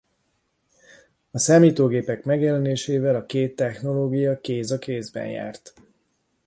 [1.31, 5.73] A számítógépek megjelenésével a két technológia kéz a kézben járt.